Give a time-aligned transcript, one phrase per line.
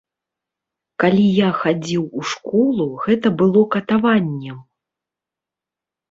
[1.01, 4.57] Калі я хадзіў у школу, гэта было катаваннем.